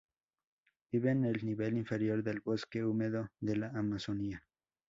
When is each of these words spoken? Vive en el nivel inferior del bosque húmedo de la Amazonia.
Vive 0.91 1.11
en 1.11 1.25
el 1.25 1.45
nivel 1.45 1.77
inferior 1.77 2.23
del 2.23 2.39
bosque 2.39 2.83
húmedo 2.83 3.29
de 3.39 3.55
la 3.57 3.67
Amazonia. 3.67 4.43